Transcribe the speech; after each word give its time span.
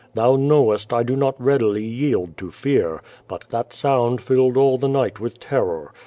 Thou 0.15 0.35
knowest 0.35 0.91
I 0.91 1.03
do 1.03 1.15
not 1.15 1.39
readily 1.39 1.83
yield 1.85 2.35
to 2.37 2.49
fear, 2.49 3.03
but 3.27 3.45
that 3.51 3.71
sound 3.71 4.19
filled 4.19 4.57
all 4.57 4.79
the 4.79 4.87
night 4.87 5.19
with 5.19 5.39
terror. 5.39 5.93